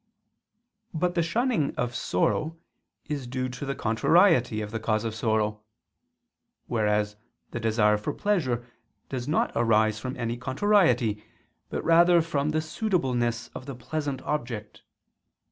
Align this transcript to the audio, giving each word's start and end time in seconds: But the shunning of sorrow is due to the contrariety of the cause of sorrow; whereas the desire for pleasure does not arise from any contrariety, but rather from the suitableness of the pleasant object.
But 0.95 1.13
the 1.13 1.21
shunning 1.21 1.75
of 1.75 1.93
sorrow 1.93 2.57
is 3.05 3.27
due 3.27 3.49
to 3.49 3.67
the 3.67 3.75
contrariety 3.75 4.59
of 4.61 4.71
the 4.71 4.79
cause 4.79 5.03
of 5.03 5.13
sorrow; 5.13 5.61
whereas 6.65 7.17
the 7.51 7.59
desire 7.59 7.99
for 7.99 8.11
pleasure 8.11 8.65
does 9.09 9.27
not 9.27 9.51
arise 9.55 9.99
from 9.99 10.17
any 10.17 10.37
contrariety, 10.37 11.23
but 11.69 11.83
rather 11.85 12.19
from 12.23 12.49
the 12.49 12.61
suitableness 12.63 13.49
of 13.49 13.67
the 13.67 13.75
pleasant 13.75 14.23
object. 14.23 14.81